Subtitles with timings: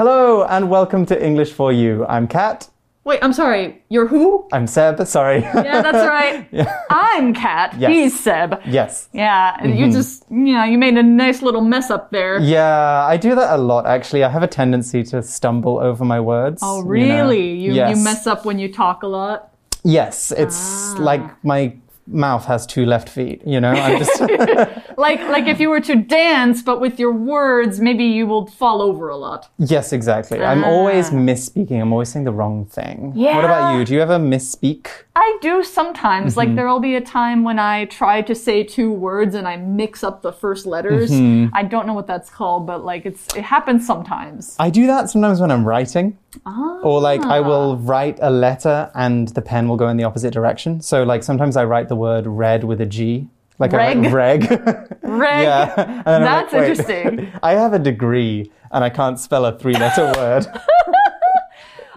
[0.00, 2.06] Hello and welcome to English for You.
[2.06, 2.70] I'm Kat.
[3.02, 3.82] Wait, I'm sorry.
[3.88, 4.46] You're who?
[4.52, 5.04] I'm Seb.
[5.08, 5.40] Sorry.
[5.40, 6.48] Yeah, that's right.
[6.88, 7.74] I'm Kat.
[7.76, 7.90] Yes.
[7.90, 8.60] He's Seb.
[8.64, 9.08] yes.
[9.12, 9.94] Yeah, and you mm-hmm.
[9.94, 12.38] just, you know, you made a nice little mess up there.
[12.38, 14.22] Yeah, I do that a lot actually.
[14.22, 16.60] I have a tendency to stumble over my words.
[16.62, 16.90] Oh, you know.
[16.90, 17.54] really?
[17.54, 17.98] You, yes.
[17.98, 19.52] you mess up when you talk a lot?
[19.82, 20.96] Yes, it's ah.
[21.00, 21.74] like my
[22.06, 23.72] mouth has two left feet, you know?
[23.72, 24.20] I'm just
[24.98, 28.82] Like, like if you were to dance, but with your words, maybe you will fall
[28.82, 29.48] over a lot.
[29.58, 30.42] Yes, exactly.
[30.42, 31.80] I'm always misspeaking.
[31.80, 33.12] I'm always saying the wrong thing.
[33.14, 33.36] Yeah.
[33.36, 33.84] What about you?
[33.84, 34.88] Do you ever misspeak?
[35.14, 36.32] I do sometimes.
[36.32, 36.38] Mm-hmm.
[36.40, 39.56] Like there will be a time when I try to say two words and I
[39.56, 41.10] mix up the first letters.
[41.12, 41.54] Mm-hmm.
[41.54, 44.56] I don't know what that's called, but like it's it happens sometimes.
[44.58, 46.18] I do that sometimes when I'm writing.
[46.44, 46.80] Ah.
[46.82, 47.90] Or like I will Ah.
[47.90, 50.80] write a letter and the pen will go in the opposite direction.
[50.80, 53.28] So like sometimes I write the word red with a G.
[53.58, 54.50] Like I write reg.
[54.50, 54.50] Reg.
[55.02, 56.02] yeah.
[56.04, 57.32] That's like, interesting.
[57.42, 60.46] I have a degree and I can't spell a three letter word.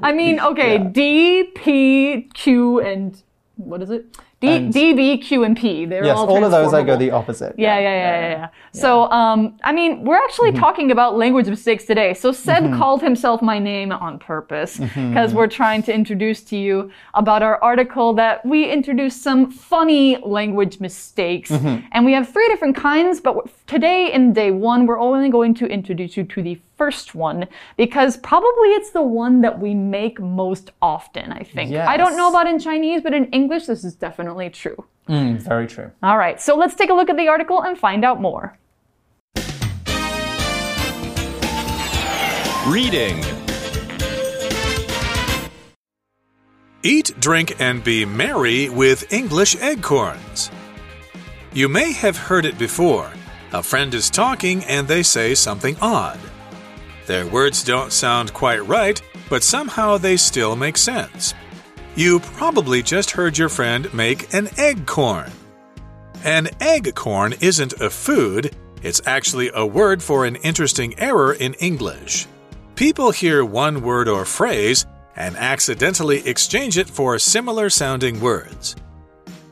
[0.02, 3.22] I mean, okay, D, P, Q, and
[3.56, 4.18] what is it?
[4.42, 5.86] D, And- D, B, Q, and P.
[5.86, 7.54] They're yes, all all of those I go the opposite.
[7.58, 8.48] Yeah, yeah, yeah, yeah, yeah.
[8.74, 10.60] So, um, I mean, we're actually Mm-hmm.
[10.60, 12.14] talking about language mistakes today.
[12.16, 15.38] So, Seb called himself my name on purpose because Mm-hmm.
[15.38, 20.80] we're trying to introduce to you about our article that we introduced some funny language
[20.80, 21.52] mistakes.
[21.52, 21.86] Mm-hmm.
[21.92, 23.36] And we have three different kinds, but
[23.68, 28.18] today in day one, we're only going to introduce you to the first one because
[28.18, 31.76] probably it's the one that we make most often, I think.
[31.76, 34.84] I don't know about in Chinese, but in English, this is definitely true.
[35.08, 35.92] Mm, very true.
[36.02, 38.58] All right, so let's take a look at the article and find out more.
[42.68, 43.24] Reading
[46.82, 50.50] Eat, drink, and be merry with English eggcorns.
[51.54, 53.12] You may have heard it before.
[53.54, 56.20] A friend is talking and they say something odd.
[57.12, 61.34] Their words don't sound quite right, but somehow they still make sense.
[61.94, 65.30] You probably just heard your friend make an egg corn.
[66.24, 71.54] An egg corn isn't a food, it's actually a word for an interesting error in
[71.56, 72.28] English.
[72.76, 74.86] People hear one word or phrase
[75.18, 78.78] and accidentally exchange it for similar sounding words.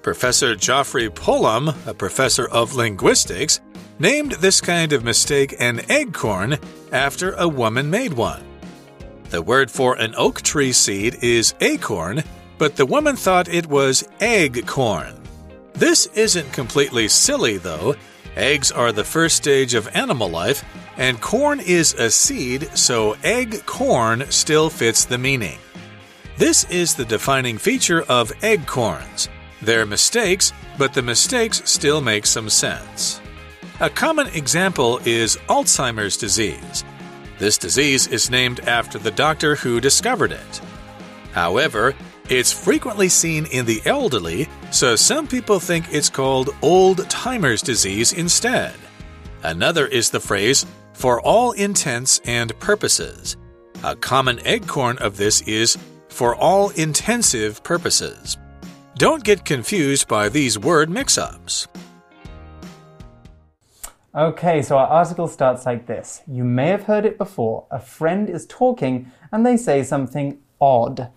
[0.01, 3.59] Professor Geoffrey Pullum, a professor of linguistics,
[3.99, 6.59] named this kind of mistake an eggcorn
[6.91, 8.43] after a woman made one.
[9.29, 12.23] The word for an oak tree seed is acorn,
[12.57, 15.13] but the woman thought it was egg corn.
[15.73, 17.95] This isn't completely silly, though.
[18.35, 20.63] Eggs are the first stage of animal life,
[20.97, 25.57] and corn is a seed, so egg corn still fits the meaning.
[26.37, 29.29] This is the defining feature of egg corns.
[29.61, 33.21] They're mistakes, but the mistakes still make some sense.
[33.81, 36.83] A common example is Alzheimer's disease.
[37.37, 40.61] This disease is named after the doctor who discovered it.
[41.31, 41.95] However,
[42.27, 48.11] it's frequently seen in the elderly, so some people think it's called old timer's disease
[48.11, 48.73] instead.
[49.43, 53.37] Another is the phrase, for all intents and purposes.
[53.85, 55.77] A common eggcorn of this is,
[56.09, 58.35] for all intensive purposes.
[58.97, 61.68] Don't get confused by these word mix ups.
[64.19, 66.23] Okay, so our article starts like this.
[66.27, 67.67] You may have heard it before.
[67.71, 71.09] A friend is talking and they say something odd.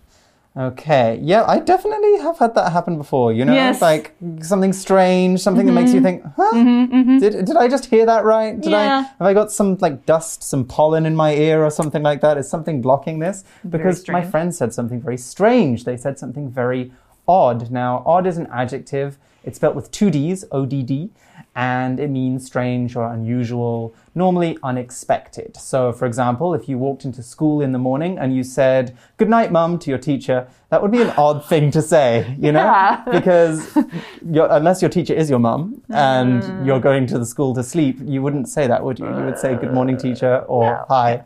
[0.55, 3.33] Okay, yeah, I definitely have had that happen before.
[3.33, 3.81] You know, Yes.
[3.81, 6.21] like something strange, something that makes you mm-hmm.
[6.21, 6.51] think, huh?
[6.53, 7.17] Mm-hmm, mm-hmm.
[7.17, 8.61] Did, did I just hear that right?
[8.61, 12.03] Did I have I got some like dust, some pollen in my ear or something
[12.03, 12.37] like that?
[12.37, 13.43] Is something blocking this?
[13.69, 15.83] Because my friend said something very strange.
[15.83, 16.93] They said something very
[17.27, 17.69] odd.
[17.69, 19.17] Now, odd is an adjective.
[19.43, 21.09] It's spelled with two D's, O D D,
[21.55, 25.55] and it means strange or unusual, normally unexpected.
[25.55, 29.29] So, for example, if you walked into school in the morning and you said, Good
[29.29, 32.63] night, mum, to your teacher, that would be an odd thing to say, you know?
[32.63, 33.03] Yeah.
[33.11, 33.77] Because
[34.23, 38.21] unless your teacher is your mum and you're going to the school to sleep, you
[38.23, 39.05] wouldn't say that, would you?
[39.05, 41.23] You would say, Good morning, teacher, or Hi.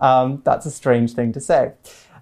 [0.00, 1.72] Um, that's a strange thing to say.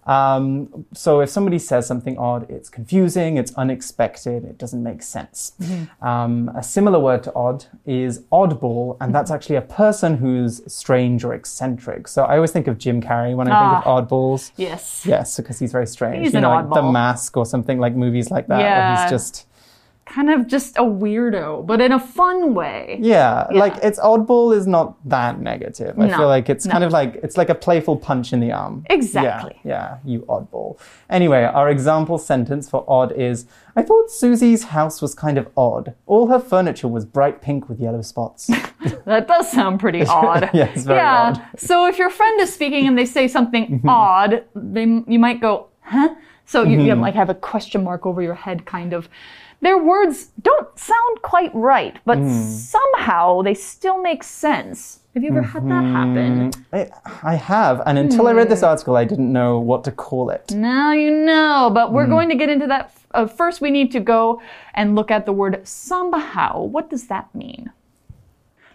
[0.07, 5.53] Um, so if somebody says something odd, it's confusing, it's unexpected, it doesn't make sense.
[6.01, 11.25] Um, a similar word to odd is oddball, and that's actually a person who's strange
[11.25, 12.09] or eccentric.
[12.09, 14.53] So I always think of Jim Carrey when I think of oddballs.
[14.57, 15.05] Yes.
[15.05, 16.23] Yes, because he's very strange.
[16.25, 16.87] He's you an know, like The.
[16.87, 19.03] Mask or something like movies like that, where Yeah.
[19.03, 19.47] he's just
[20.07, 22.99] kind of just a weirdo, but in a fun way.
[23.03, 25.99] Yeah, like it's oddball is not that negative.
[25.99, 26.73] I No, feel like it's no.
[26.73, 28.85] kind of like it's like a playful punch in the arm.
[28.89, 29.59] Exactly.
[29.65, 30.79] Yeah, yeah, you oddball.
[31.11, 35.95] Anyway, our example sentence for odd is I thought Susie's house was kind of odd.
[36.07, 38.49] All her furniture was bright pink with yellow spots.
[39.05, 40.51] That does sound pretty odd.
[40.55, 41.23] Yeah, it's very yeah.
[41.23, 41.35] odd.
[41.35, 41.57] Mm-hmm.
[41.59, 45.69] So if your friend is speaking and they say something odd, they you might go,
[45.81, 46.15] "Huh?"
[46.45, 46.87] So you, Mm-hmm.
[46.87, 49.09] you like have a question mark over your head, kind of.
[49.63, 52.31] Their words don't sound quite right, but Mm.
[52.31, 55.01] somehow they still make sense.
[55.15, 56.51] Have you ever had that happen?
[56.75, 56.91] I,
[57.23, 58.51] I have, and until I read Hmm.
[58.51, 60.53] this article, I didn't know what to call it.
[60.55, 61.95] Now you know, but Hmm.
[61.95, 62.91] we're going to get into that.
[63.15, 64.43] Uh, first, we need to go
[64.75, 66.63] and look at the word somehow.
[66.63, 67.71] What does that mean?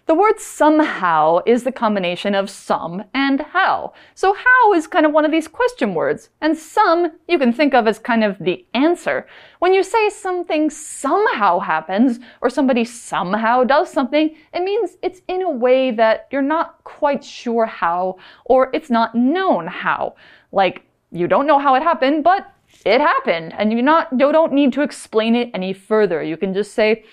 [0.06, 3.92] The word somehow is the combination of some and how.
[4.14, 7.72] So, how is kind of one of these question words, and some you can think
[7.72, 9.28] of as kind of the answer.
[9.60, 15.42] When you say something somehow happens, or somebody somehow does something, it means it's in
[15.42, 20.16] a way that you're not quite sure how, or it's not known how.
[20.50, 20.82] Like,
[21.12, 22.52] you don't know how it happened, but
[22.84, 26.22] it happened, and you're not you don't need to explain it any further.
[26.24, 27.04] You can just say,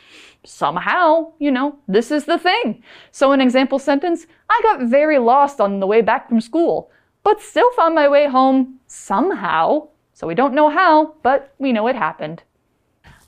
[0.50, 2.84] somehow, you know, this is the thing.
[3.12, 6.92] So, an example sentence I got very lost on the way back from school,
[7.24, 9.90] but still found my way home somehow.
[10.14, 12.44] So, we don't know how, but we know it happened.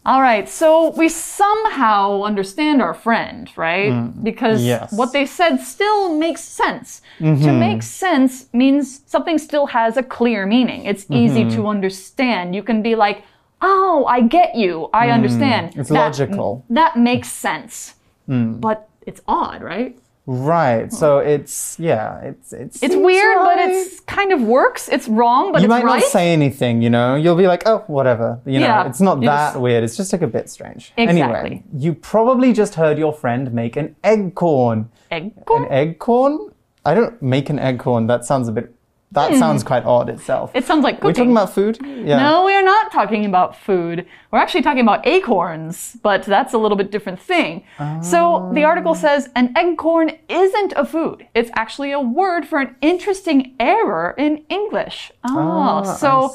[0.04, 3.92] All right, so we somehow understand our friend, right?
[3.92, 4.92] Mm, because yes.
[4.92, 7.04] what they said still makes sense.
[7.20, 7.60] To mm-hmm.
[7.60, 10.86] make sense means something still has a clear meaning.
[10.86, 11.56] It's easy mm-hmm.
[11.56, 12.56] to understand.
[12.56, 13.24] You can be like,
[13.62, 14.90] oh, I get you.
[14.94, 15.13] I hmm.
[15.13, 15.74] understand.
[15.75, 16.66] It's That- logical.
[16.69, 17.96] That makes sense.
[18.28, 18.54] Hmm.
[18.60, 19.98] But it's odd, right?
[20.28, 20.94] Right.
[20.94, 24.88] So it's yeah, it's it's It's weird, but it's kind of works.
[24.88, 26.00] It's wrong, but you it's might right.
[26.00, 27.16] not say anything, you know.
[27.16, 28.40] You'll be like, oh, whatever.
[28.46, 29.84] You know, Yeah, it's not that weird.
[29.84, 30.94] It's just like a bit strange.
[30.96, 31.22] Exactly.
[31.22, 34.92] Anyway, you probably just heard your friend make an egg corn.
[35.10, 36.52] Egg An egg corn?
[36.86, 38.08] I don't make an egg corn.
[38.08, 38.74] That sounds a bit.
[39.13, 40.52] That sounds quite odd itself.
[40.52, 40.58] Hmm.
[40.60, 41.08] It sounds like cooking.
[41.08, 41.80] We're talking about food.
[41.84, 42.18] Yeah.
[42.18, 44.06] No, we are not talking about food.
[44.31, 47.63] We're actually talking about eggcorns, but that's a little bit different thing.
[48.02, 51.28] So the article says an eggcorn isn't a food.
[51.36, 55.12] It's actually a word for an interesting error in English.
[55.25, 56.34] Oh, Ah, so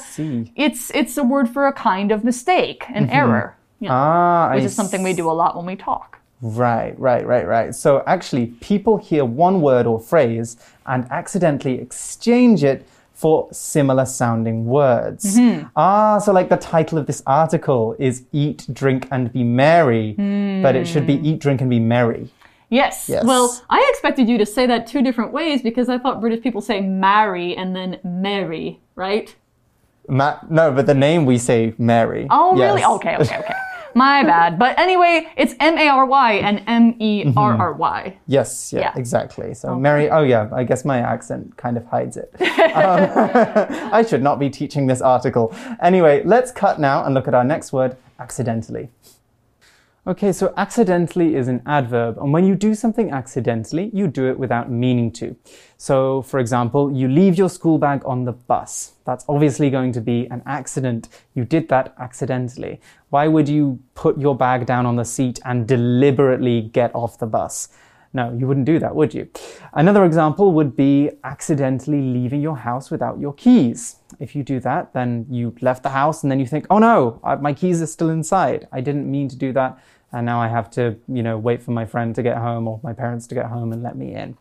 [0.55, 3.57] it's it's a word for a kind of mistake, an error.
[3.81, 6.19] you know, Ah, which I is something we do a lot when we talk.
[6.43, 7.75] Right, right, right, right.
[7.75, 10.57] So actually, people hear one word or phrase
[10.87, 15.39] and accidentally exchange it for similar sounding words.
[15.39, 15.69] Mm-hmm.
[15.75, 20.13] Ah, so like the title of this article is Eat, Drink, and Be Merry,
[20.63, 22.29] but it should be Eat, Drink, and Be Merry.
[22.69, 23.09] Yes.
[23.09, 23.25] Yes.
[23.25, 26.61] Well, I expected you to say that two different ways because I thought British people
[26.61, 29.35] say marry and then marry, right?
[30.09, 32.27] Ma- no, but the name we say Mary.
[32.29, 32.85] Oh, really?
[32.85, 33.55] Okay, okay, okay.
[33.97, 34.59] My bad.
[34.59, 38.17] But anyway, it's M A R Y and M E R R Y.
[38.27, 38.93] Yes, yeah, Yeah.
[38.95, 39.55] exactly.
[39.55, 42.31] So Mary, oh yeah, I guess my accent kind of hides it.
[42.77, 43.09] Um,
[43.93, 45.55] I should not be teaching this article.
[45.81, 48.91] Anyway, let's cut now and look at our next word, accidentally.
[50.09, 54.39] Okay, so accidentally is an adverb, and when you do something accidentally, you do it
[54.39, 55.35] without meaning to.
[55.79, 58.93] So, for example, you leave your school bag on the bus.
[59.05, 61.09] That's obviously going to be an accident.
[61.35, 62.81] You did that accidentally.
[63.11, 67.27] Why would you put your bag down on the seat and deliberately get off the
[67.27, 67.69] bus?
[68.13, 69.29] No, you wouldn't do that, would you?
[69.75, 73.97] Another example would be accidentally leaving your house without your keys.
[74.21, 77.21] If you do that, then you left the house and then you think, oh no,
[77.41, 78.69] my keys are still inside.
[78.71, 79.79] I didn't mean to do that.
[80.17, 82.81] And now I have to, you know, wait for my friend to get home or
[82.83, 84.39] my parents to get home and let me in.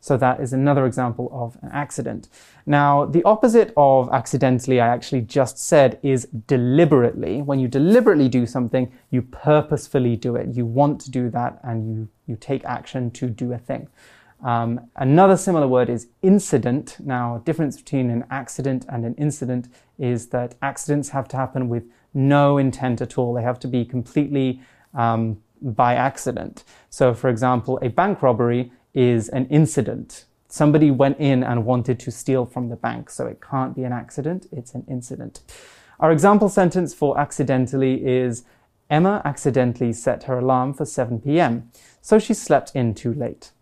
[0.00, 2.28] So that is another example of an accident.
[2.66, 7.40] Now, the opposite of accidentally, I actually just said, is deliberately.
[7.40, 10.56] When you deliberately do something, you purposefully do it.
[10.56, 13.86] You want to do that and you, you take action to do a thing.
[14.42, 16.96] Um, another similar word is incident.
[16.98, 19.68] Now, difference between an accident and an incident
[20.00, 23.34] is that accidents have to happen with no intent at all.
[23.34, 24.60] They have to be completely
[24.94, 26.64] um, by accident.
[26.90, 30.26] So, for example, a bank robbery is an incident.
[30.48, 33.92] Somebody went in and wanted to steal from the bank, so it can't be an
[33.92, 35.40] accident, it's an incident.
[36.00, 38.44] Our example sentence for accidentally is
[38.90, 41.70] Emma accidentally set her alarm for 7 p.m.,
[42.02, 43.52] so she slept in too late.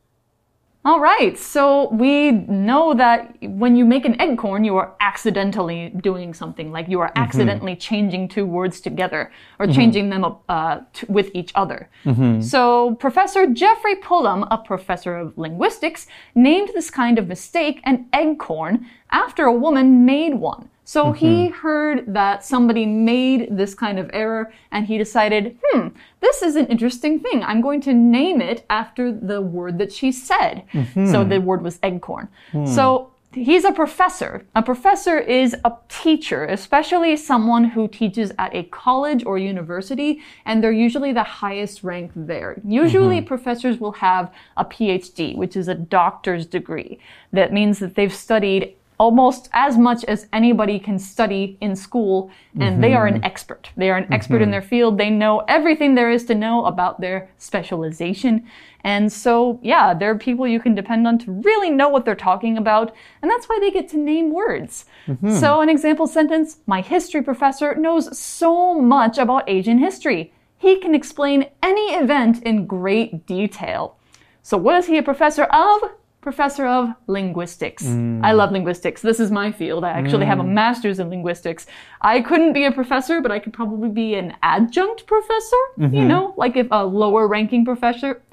[0.83, 6.33] All right, so we know that when you make an eggcorn, you are accidentally doing
[6.33, 7.23] something, like you are mm-hmm.
[7.23, 9.75] accidentally changing two words together or mm-hmm.
[9.75, 11.91] changing them uh, t- with each other.
[12.07, 12.41] Mm-hmm.
[12.41, 18.87] So, Professor Geoffrey Pullum, a professor of linguistics, named this kind of mistake an eggcorn
[19.11, 20.71] after a woman made one.
[20.91, 21.55] So he mm-hmm.
[21.55, 26.67] heard that somebody made this kind of error and he decided, hmm, this is an
[26.67, 27.45] interesting thing.
[27.45, 30.65] I'm going to name it after the word that she said.
[30.73, 31.29] So mm-hmm.
[31.29, 32.27] the word was eggcorn.
[32.51, 32.67] Hmm.
[32.67, 34.45] So he's a professor.
[34.57, 40.61] A professor is a teacher, especially someone who teaches at a college or university, and
[40.61, 42.61] they're usually the highest rank there.
[42.67, 43.27] Usually, mm-hmm.
[43.27, 46.99] professors will have a PhD, which is a doctor's degree.
[47.33, 52.31] That means that they've studied almost as much as anybody can study in school,
[52.61, 53.25] and they are an mm-hmm.
[53.25, 53.71] expert.
[53.75, 54.51] They are an expert in mm-hmm.
[54.51, 54.99] their field.
[54.99, 58.47] They know everything there is to know about their specialization.
[58.85, 62.59] And so, yeah, they're people you can depend on to really know what they're talking
[62.59, 64.85] about, and that's why they get to name words.
[65.07, 65.31] Mm-hmm.
[65.31, 70.35] So, an example sentence My history professor knows so much about Asian history.
[70.59, 73.97] He can explain any event in great detail.
[74.43, 75.91] So, what is he a professor of?
[76.22, 77.86] Professor of linguistics.
[78.24, 79.02] I love linguistics.
[79.04, 79.84] This is my field.
[79.84, 81.68] I actually have a master's in linguistics.
[82.02, 86.34] I couldn't be a professor, but I could probably be an adjunct professor, you know,
[86.36, 88.24] like if a lower ranking professor.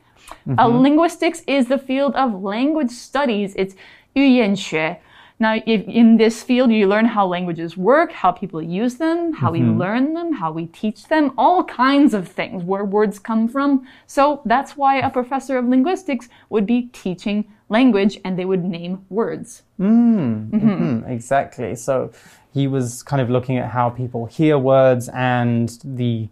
[0.59, 3.54] Uh, linguistics is the field of language studies.
[3.57, 3.75] It's
[4.14, 4.99] 语言学.
[5.38, 9.50] Now, if in this field, you learn how languages work, how people use them, how
[9.50, 13.85] we learn them, how we teach them, all kinds of things, where words come from.
[14.07, 19.05] So that's why a professor of linguistics would be teaching language and they would name
[19.09, 19.63] words.
[19.79, 21.75] Mm, exactly.
[21.75, 22.12] So
[22.53, 26.29] he was kind of looking at how people hear words and the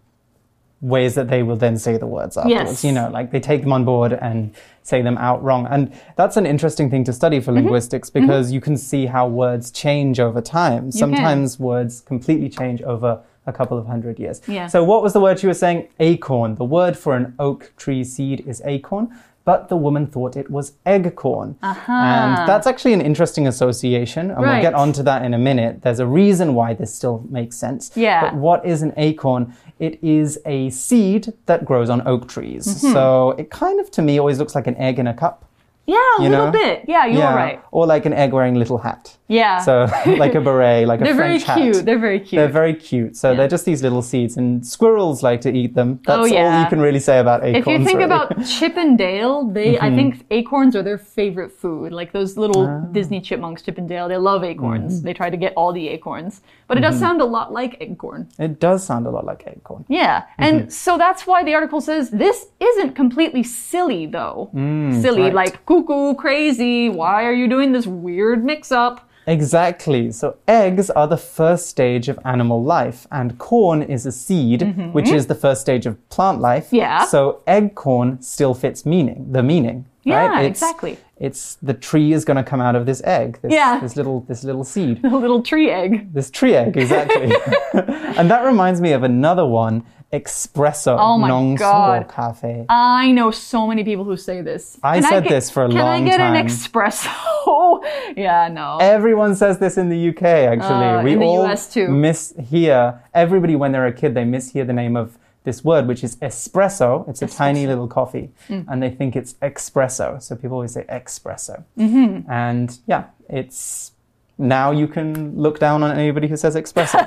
[0.82, 2.70] ways that they will then say the words afterwards.
[2.70, 2.84] Yes.
[2.84, 5.66] You know, like they take them on board and say them out wrong.
[5.70, 7.44] And that's an interesting thing to study Mm-hmm.
[7.44, 10.92] for linguistics because you can see how words change over time.
[10.92, 14.40] Sometimes words completely change over a couple of hundred years.
[14.46, 14.66] Yeah.
[14.66, 15.88] So what was the word you were saying?
[16.00, 16.56] Acorn.
[16.56, 19.08] The word for an oak tree seed is acorn.
[19.46, 21.54] But the woman thought it was eggcorn.
[21.62, 24.30] And that's actually an interesting association.
[24.32, 25.82] And we'll get onto that in a minute.
[25.82, 27.92] There's a reason why this still makes sense.
[27.94, 28.20] Yeah.
[28.22, 29.54] But what is an acorn?
[29.78, 32.66] It is a seed that grows on oak trees.
[32.66, 32.92] Mm-hmm.
[32.92, 35.48] So it kind of, to me, always looks like an egg in a cup.
[35.86, 36.52] Yeah, a You little know?
[36.52, 36.84] bit.
[36.88, 37.62] Yeah, you're right.
[37.70, 39.16] Or like an egg wearing little hat.
[39.28, 39.58] Yeah.
[39.58, 39.86] So
[40.18, 41.56] like a beret, like a French hat.
[41.56, 41.84] They're very cute.
[41.86, 42.38] They're very cute.
[42.38, 43.16] They're very cute.
[43.16, 46.00] So they're just these little seeds, and squirrels like to eat them.
[46.04, 46.62] That's oh, all yeah.
[46.62, 47.66] you can really say about acorns.
[47.66, 48.04] if you think really.
[48.04, 49.96] about Chip and Dale, they I mm-hmm.
[49.96, 51.92] think acorns are their favorite food.
[51.92, 52.80] Like those little ah.
[52.92, 54.96] Disney chipmunks, Chip and Dale, they love acorns.
[54.96, 55.06] Mm-hmm.
[55.06, 56.40] They try to get all the acorns.
[56.68, 57.04] But it does mm-hmm.
[57.04, 58.28] sound a lot like acorn.
[58.38, 59.84] it does sound a lot like acorn.
[59.88, 60.24] Yeah.
[60.38, 64.50] And so that's why the article says this isn't completely silly though.
[64.52, 65.34] Mm, silly right.
[65.34, 66.88] like cuckoo crazy.
[66.88, 69.08] Why are you doing this weird mix up?
[69.26, 70.12] Exactly.
[70.12, 74.92] So eggs are the first stage of animal life, and corn is a seed, mm-hmm.
[74.92, 76.68] which is the first stage of plant life.
[76.70, 77.04] Yeah.
[77.06, 79.86] So egg corn still fits meaning, the meaning.
[80.04, 80.44] Yeah, right?
[80.44, 80.98] It's- exactly.
[81.18, 83.38] It's the tree is going to come out of this egg.
[83.40, 83.80] This, Yeah.
[83.80, 85.02] This little this little seed.
[85.02, 86.12] A little tree egg.
[86.12, 87.34] This tree egg, exactly.
[87.72, 90.96] and that reminds me of another one, espresso.
[90.98, 92.08] Oh my nong God.
[92.08, 92.64] cafe.
[92.68, 94.78] I know so many people who say this.
[94.82, 96.36] I Can said get- this for a long time can I get time.
[96.36, 97.82] an espresso?
[98.16, 98.78] yeah, no.
[98.80, 100.86] Everyone says this in the UK, actually.
[100.86, 101.88] Uh, we in the all US too.
[101.88, 106.16] mishear, everybody when they're a kid, they mishear the name of this word, which is
[106.16, 107.08] espresso.
[107.08, 108.64] It's a tiny little coffee, Mm.
[108.68, 110.20] and they think it's expresso.
[110.22, 111.62] So people always say expresso.
[111.78, 112.30] Mm-hmm.
[112.30, 113.92] And yeah, it's
[114.38, 117.00] now you can look down on anybody who says expresso.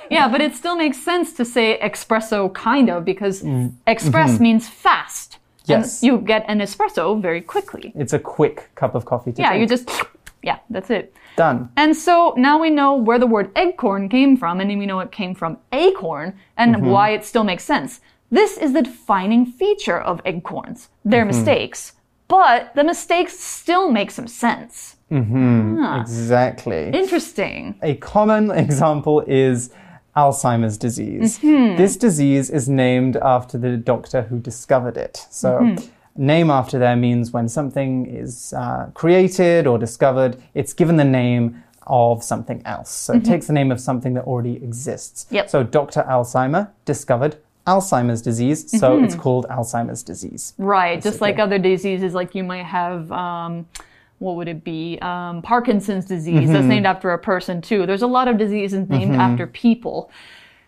[0.10, 3.42] Yeah, but it still makes sense to say expresso kind of because
[3.86, 5.32] express means fast.
[5.32, 5.36] Mm.
[5.36, 5.70] Mm-hmm.
[5.72, 6.02] Yes.
[6.02, 7.92] You get an espresso very quickly.
[7.96, 9.60] it's a quick cup of coffee to Yeah, drink.
[9.62, 9.90] you just
[10.42, 11.14] yeah, that's it.
[11.36, 11.70] Done.
[11.76, 15.10] And so now we know where the word eggcorn came from, and we know it
[15.10, 16.86] came from acorn, and Mm-hmm.
[16.92, 18.00] why it still makes sense.
[18.30, 20.88] This is the defining feature of eggcorns.
[21.04, 21.28] They're Mm-hmm.
[21.38, 21.92] mistakes,
[22.28, 24.96] but the mistakes still make some sense.
[26.00, 26.88] Exactly.
[26.90, 27.74] Interesting.
[27.82, 29.70] A common example is
[30.16, 31.38] Alzheimer's disease.
[31.38, 31.76] Mm-hmm.
[31.76, 35.26] This disease is named after the doctor who discovered it.
[35.30, 36.26] So, Mm-hmm.
[36.26, 41.62] name after there means when something is uh, created or discovered, it's given the name
[41.86, 42.90] of something else.
[42.90, 45.24] So, it takes the name of something that already exists.
[45.24, 45.34] Mm-hmm.
[45.36, 45.50] Yep.
[45.50, 46.02] So, Dr.
[46.08, 49.04] Alzheimer discovered Alzheimer's disease, so Mm-hmm.
[49.06, 50.52] it's called Alzheimer's disease.
[50.58, 53.66] Right, just like other diseases, like you might have, um,
[54.18, 54.98] what would it be?
[55.02, 57.86] Um, Parkinson's disease, that's named after a person too.
[57.86, 60.10] There's a lot of diseases named after people.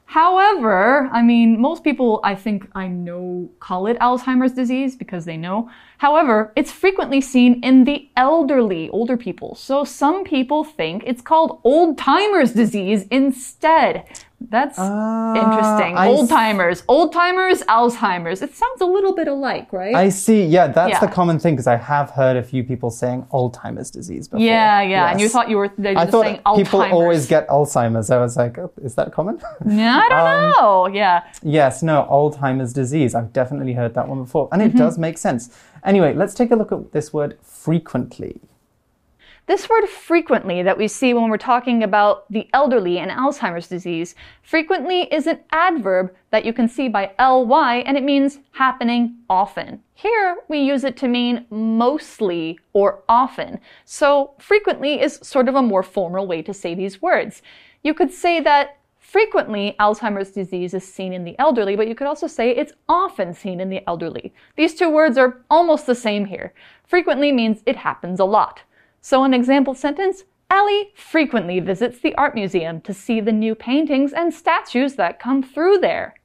[0.07, 5.37] However, I mean, most people I think I know call it Alzheimer's disease because they
[5.37, 5.69] know.
[5.99, 9.57] However, it's frequently seen in the elderly, older people.
[9.57, 14.05] So some people think it's called old timers disease instead.
[14.39, 15.97] That's Ah, interesting.
[15.99, 18.43] Old timers, old timers, Alzheimer's.
[18.43, 19.95] It sounds a little bit alike, right?
[19.95, 20.45] I see.
[20.45, 21.01] Yeah, that's Yeah.
[21.01, 24.45] the common thing because I have heard a few people saying Alzheimer's disease before.
[24.45, 25.11] yeah, yeah.
[25.11, 26.93] And you thought you were they were I just thought saying people Alzheimer's.
[26.93, 28.11] always get Alzheimer's.
[28.11, 29.41] I was like, oh, is that common?
[29.67, 30.87] Yeah, I don't Um, know.
[30.95, 31.23] Yeah.
[31.43, 33.15] yes, no, Alzheimer's disease.
[33.15, 34.49] I've definitely heard that one before.
[34.53, 34.79] And it Mm-hmm.
[34.79, 35.49] does make sense.
[35.83, 38.41] Anyway, let's take a look at this word frequently.
[39.47, 44.17] This word frequently that we see when we're talking about the elderly and Alzheimer's disease,
[44.43, 49.81] frequently is an adverb that you can see by ly and it means happening often.
[49.95, 53.61] Here we use it to mean mostly or often.
[53.85, 57.41] So frequently is sort of a more formal way to say these words.
[57.85, 62.09] You could say that Frequently, Alzheimer's disease is seen in the elderly, but you could
[62.09, 64.35] also say it's often seen in the elderly.
[64.57, 66.53] These two words are almost the same here.
[66.85, 68.63] Frequently means it happens a lot.
[69.09, 74.13] So, an example sentence Ellie frequently visits the art museum to see the new paintings
[74.13, 76.17] and statues that come through there.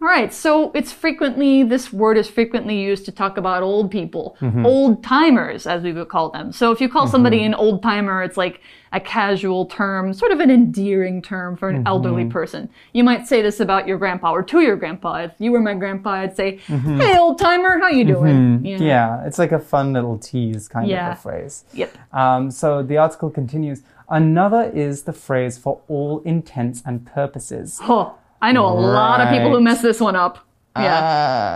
[0.00, 4.36] All right, so it's frequently, this word is frequently used to talk about old people,
[4.40, 4.64] mm-hmm.
[4.64, 6.52] old timers, as we would call them.
[6.52, 7.10] So if you call mm-hmm.
[7.10, 8.60] somebody an old timer, it's like
[8.92, 11.88] a casual term, sort of an endearing term for an mm-hmm.
[11.88, 12.70] elderly person.
[12.92, 15.24] You might say this about your grandpa or to your grandpa.
[15.24, 18.64] If you were my grandpa, I'd say, hey, old timer, how you doing?
[18.64, 18.86] You know?
[18.86, 21.10] Yeah, it's like a fun little tease kind Yeah.
[21.10, 21.64] of a phrase.
[21.72, 21.98] Yep.
[22.12, 23.82] Um, so the article continues.
[24.08, 27.80] Another is the phrase for all intents and purposes.
[27.82, 30.38] Oh, I know a lot of people who mess this one up.
[30.76, 31.00] Yeah.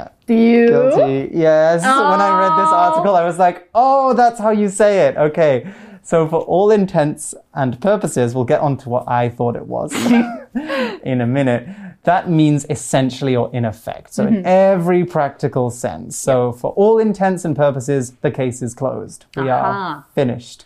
[0.09, 0.67] Ah, Do you?
[0.69, 1.31] guilty.
[1.33, 1.83] Yes.
[1.83, 2.77] When I read this Oh.
[2.77, 5.17] article, I was like, oh, that's how you say it.
[5.17, 5.67] Okay.
[6.03, 9.93] So for all intents and purposes, we'll get on to what I thought it was
[11.05, 11.69] in a minute.
[12.03, 14.13] That means essentially or in effect.
[14.13, 14.35] So Mm-hmm.
[14.39, 16.17] in every practical sense.
[16.17, 19.27] So for all intents and purposes, the case is closed.
[19.37, 19.55] We Aha.
[19.71, 20.65] are finished.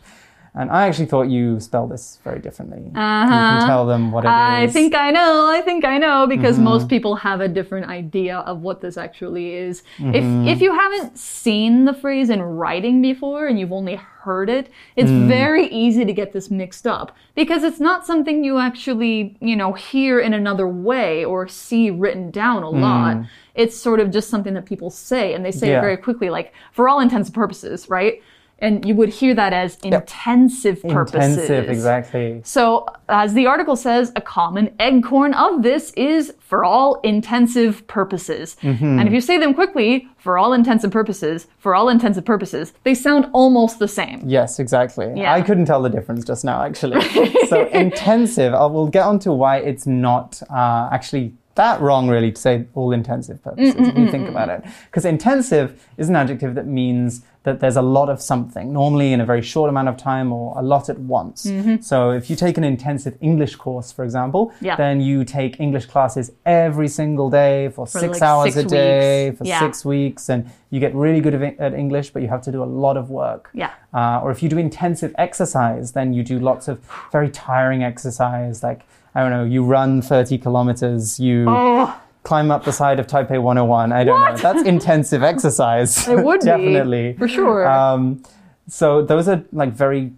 [0.58, 2.78] And I actually thought you spelled this very differently.
[2.86, 4.30] You can tell them what it is.
[4.32, 4.62] Uh-huh.
[4.62, 5.50] I think I know.
[5.50, 6.64] I think I know because Mm-hmm.
[6.64, 9.82] most people have a different idea of what this actually is.
[9.98, 10.14] Mm-hmm.
[10.48, 14.70] If if you haven't seen the phrase in writing before and you've only heard it,
[14.96, 15.28] it's Mm.
[15.28, 19.72] very easy to get this mixed up because it's not something you actually, you know,
[19.74, 23.18] hear in another way or see written down a lot.
[23.54, 25.70] It's sort of just something that people say and they say Mm.
[25.70, 25.78] Yeah.
[25.78, 28.22] it very quickly like for all intents and purposes, right?
[28.58, 31.36] And you would hear that as intensive purposes.
[31.36, 32.40] Intensive, exactly.
[32.42, 38.56] So, as the article says, a common eggcorn of this is for all intensive purposes.
[38.62, 38.98] Mm-hmm.
[38.98, 42.24] And if you say them quickly, for all intents and purposes, for all intents and
[42.24, 44.22] purposes, they sound almost the same.
[44.24, 45.12] Yes, exactly.
[45.14, 45.34] Yeah.
[45.34, 47.00] I couldn't tell the difference just now, actually.
[47.48, 52.30] so intensive, I will get on to why it's not uh, actually that wrong, really,
[52.32, 54.62] to say all intensive purposes, if you think about it.
[54.86, 59.20] Because intensive is an adjective that means that there's a lot of something, normally in
[59.20, 61.48] a very short amount of time or a lot at once.
[61.80, 64.74] So if you take an intensive English course, for example, Yeah.
[64.74, 69.28] then you take English classes every single day for, six like hours six a day,
[69.30, 69.38] weeks.
[69.38, 69.60] for Yeah.
[69.60, 72.60] six weeks, and you get really good at at English, but you have to do
[72.64, 73.42] a lot of work.
[73.54, 73.70] Yeah.
[73.94, 76.76] Uh, or if you do intensive exercise, then you do lots of
[77.12, 78.80] very tiring exercise, like,
[79.14, 81.94] I don't know, you run 30 kilometers, you Oh,
[82.26, 83.92] climb up the side of Taipei 101.
[83.92, 84.36] I don't know.
[84.36, 86.08] That's intensive exercise.
[86.14, 87.12] it would Definitely.
[87.12, 87.18] be.
[87.18, 87.68] For sure.
[87.68, 88.24] Um,
[88.68, 90.12] so those are like very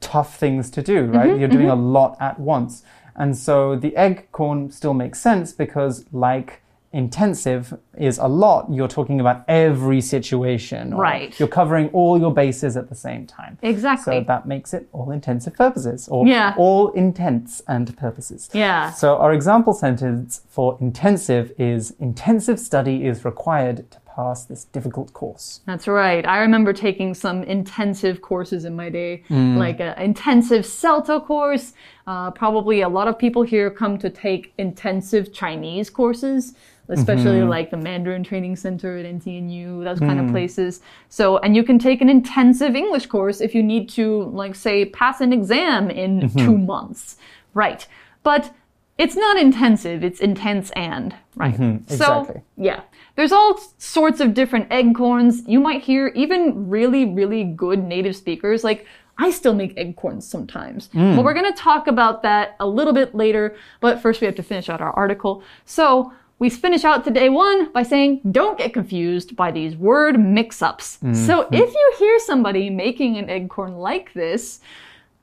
[0.00, 1.38] tough things to do, right?
[1.38, 2.82] You're doing a lot at once.
[3.14, 6.63] And so the egg corn still makes sense because, like
[6.94, 10.92] intensive is a lot, you're talking about every situation.
[10.92, 11.38] or Right.
[11.38, 13.58] You're covering all your bases at the same time.
[13.62, 14.20] exactly.
[14.20, 16.54] So that makes it all intensive purposes or Yeah.
[16.56, 18.48] all intents and purposes.
[18.52, 18.90] yeah.
[18.90, 25.12] So our example sentence for intensive is intensive study is required to pass this difficult
[25.12, 25.60] course.
[25.66, 26.24] That's right.
[26.24, 29.56] I remember taking some intensive courses in my day, Mm.
[29.58, 31.72] like an intensive CELTA course.
[32.06, 36.54] Uh, probably a lot of people here come to take intensive Chinese courses,
[36.88, 37.48] especially Mm-hmm.
[37.48, 40.26] like the Mandarin Training Center at NTNU, those kind Mm.
[40.26, 40.80] of places.
[41.08, 44.84] So, and you can take an intensive English course if you need to, like, say,
[44.86, 46.38] pass an exam in Mm-hmm.
[46.44, 47.16] two months.
[47.54, 47.86] Right.
[48.22, 48.52] But
[48.98, 51.54] it's not intensive, it's intense and, right?
[51.56, 51.76] So, Mm-hmm.
[51.92, 52.42] exactly.
[52.56, 52.80] yeah.
[53.16, 55.46] There's all sorts of different eggcorns.
[55.48, 58.64] You might hear even really, really good native speakers.
[58.64, 58.86] Like,
[59.18, 60.88] I still make eggcorns sometimes.
[60.88, 61.14] Mm.
[61.14, 63.54] But we're going to talk about that a little bit later.
[63.80, 65.44] But first, we have to finish out our article.
[65.64, 70.60] So, we finish out today one by saying, don't get confused by these word mix
[70.62, 70.98] ups.
[71.00, 71.54] So, Mm-hmm.
[71.54, 74.60] if you hear somebody making an eggcorn like this,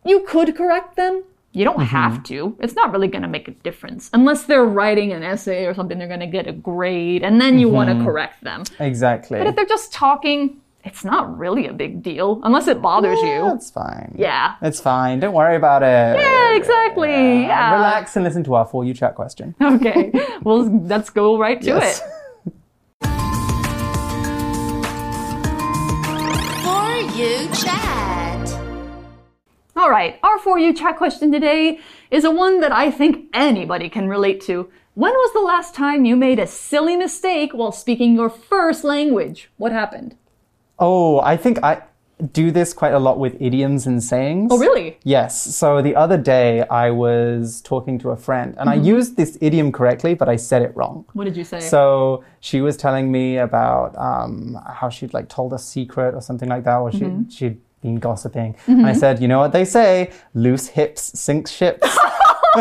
[0.05, 1.23] you could correct them.
[1.53, 2.55] You don't have to.
[2.61, 4.09] It's not really going to make a difference.
[4.13, 7.59] Unless they're writing an essay or something, they're going to get a grade, and then
[7.59, 8.63] you want to correct them.
[8.79, 9.37] Exactly.
[9.37, 13.43] But if they're just talking, it's not really a big deal unless it bothers you.
[13.49, 14.15] That's fine.
[14.17, 14.55] Yeah.
[14.61, 15.19] It's fine.
[15.19, 16.19] Don't worry about it.
[16.19, 17.43] Yeah, exactly.
[17.43, 17.75] Yeah.
[17.75, 19.55] Relax and listen to our For You Chat question.
[19.61, 20.11] Okay.
[20.43, 22.01] well, let's go right to Yes.
[22.01, 22.53] it.
[26.63, 28.49] For you chat.
[29.75, 30.19] All right.
[30.23, 34.41] Our For You chat question today is a one that I think anybody can relate
[34.41, 34.69] to.
[34.93, 39.49] When was the last time you made a silly mistake while speaking your first language?
[39.57, 40.15] What happened?
[40.81, 41.83] Oh, I think I
[42.33, 44.51] do this quite a lot with idioms and sayings.
[44.51, 44.97] Oh, really?
[45.03, 45.55] Yes.
[45.55, 48.85] So the other day I was talking to a friend and I mm-hmm.
[48.85, 51.05] used this idiom correctly, but I said it wrong.
[51.13, 51.59] What did you say?
[51.59, 56.49] So she was telling me about um, how she'd like told a secret or something
[56.49, 57.29] like that, or she, mm-hmm.
[57.29, 58.55] she'd been gossiping.
[58.67, 60.11] And I said, you know what they say?
[60.33, 61.97] Loose hips sink ships.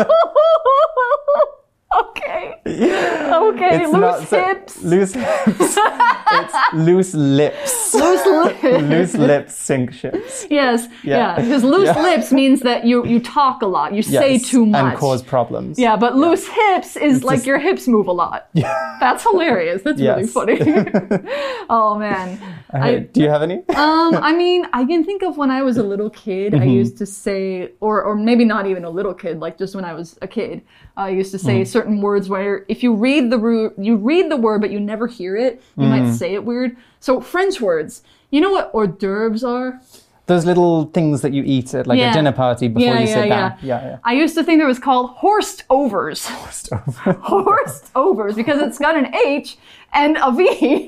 [1.99, 2.60] okay.
[3.31, 3.83] Okay.
[3.83, 4.81] It's loose so- hips.
[4.83, 5.77] Loose hips.
[5.77, 7.93] it's loose lips.
[7.93, 8.63] Loose lips.
[8.63, 10.45] loose lips sink ships.
[10.49, 10.87] Yes.
[11.03, 11.17] Yeah.
[11.17, 11.35] Yeah.
[11.41, 12.01] Because loose Yeah.
[12.01, 13.93] lips means that you you talk a lot.
[13.93, 14.83] You say too much.
[14.83, 15.79] And cause problems.
[15.79, 18.49] Yeah, but loose hips is like just- your hips move a lot.
[18.53, 18.97] Yeah.
[18.99, 19.81] That's hilarious.
[19.83, 20.59] That's really funny.
[21.69, 22.39] oh man.
[22.73, 23.57] I, do you have any?
[23.75, 26.61] um, I mean, I can think of when I was a little kid, Mm-hmm.
[26.63, 29.83] I used to say, or or maybe not even a little kid, like just when
[29.85, 30.61] I was a kid,
[30.97, 31.71] I used to say Mm-hmm.
[31.77, 35.07] certain words where if you read the ru- you read the word but you never
[35.07, 35.89] hear it, you Mm.
[35.89, 36.75] might say it weird.
[36.99, 39.79] So French words, you know what hors d'oeuvres are?
[40.27, 42.11] Those little things that you eat at like Yeah.
[42.11, 43.53] a dinner party before Yeah, you sit down.
[43.61, 43.97] Yeah, yeah.
[44.03, 46.25] I used to think it was called horsed overs.
[46.27, 49.57] horsed overs because it's got an H
[49.93, 50.87] and a V.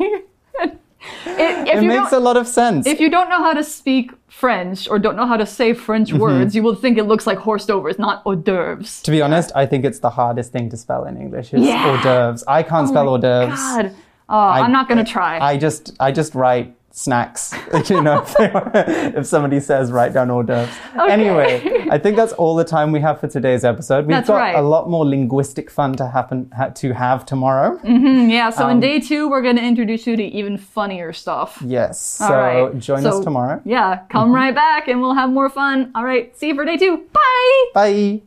[1.25, 2.85] It, if It you makes a lot of sense.
[2.87, 6.09] if you don't know how to speak French or don't know how to say French
[6.09, 6.19] Mm-hmm.
[6.19, 9.01] words, you will think it looks like horsed d'oeuvres, not hors d'oeuvres.
[9.03, 11.53] to be honest, I think it's the hardest thing to spell in English.
[11.53, 11.83] Is Yeah.
[11.85, 12.43] hors d'oeuvres.
[12.47, 13.59] I can't spell hors d'oeuvres.
[13.59, 13.91] God,
[14.29, 15.39] oh, I'm not gonna try.
[15.39, 17.53] I just I just write snacks.
[17.89, 20.69] you know, if, they- if somebody says write down hors d'oeuvres.
[21.09, 24.05] Anyway, I think that's all the time we have for today's episode.
[24.05, 24.55] We've That's got right.
[24.55, 27.79] a lot more linguistic fun to happen ha, to have tomorrow.
[27.83, 31.57] yeah, so um, in day two, we're gonna introduce you to even funnier stuff.
[31.65, 31.99] Yes.
[31.99, 32.31] So All
[32.69, 32.77] right.
[32.79, 33.57] join So, us tomorrow.
[33.57, 33.69] Mm-hmm.
[33.69, 35.91] Yeah, come right back and we'll have more fun.
[35.95, 36.97] All right, see you for day two.
[37.11, 37.65] Bye.
[37.73, 38.21] Bye.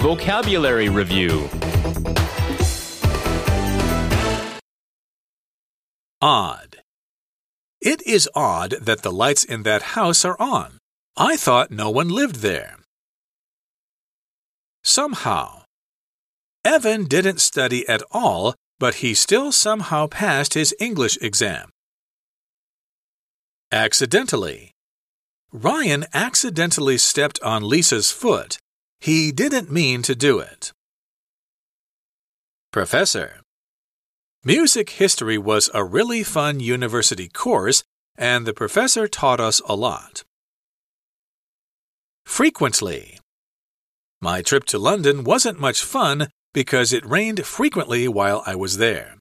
[0.00, 1.48] Vocabulary Review
[6.22, 6.82] Odd.
[7.80, 10.78] It is odd that the lights in that house are on.
[11.16, 12.76] I thought no one lived there.
[14.84, 15.62] Somehow.
[16.62, 21.70] Evan didn't study at all, but he still somehow passed his English exam.
[23.72, 24.72] Accidentally.
[25.52, 28.58] Ryan accidentally stepped on Lisa's foot.
[29.00, 30.72] He didn't mean to do it.
[32.72, 33.40] Professor.
[34.44, 37.84] Music history was a really fun university course,
[38.16, 40.24] and the professor taught us a lot.
[42.24, 43.18] Frequently.
[44.22, 49.16] My trip to London wasn't much fun because it rained frequently while I was there.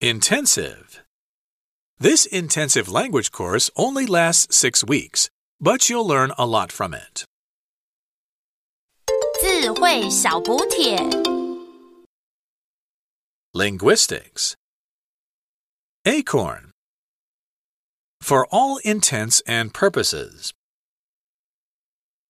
[0.00, 1.04] Intensive.
[2.00, 5.30] This intensive language course only lasts six weeks,
[5.60, 7.24] but you'll learn a lot from it.
[13.54, 14.56] Linguistics.
[16.06, 16.70] Acorn.
[18.22, 20.54] For all intents and purposes,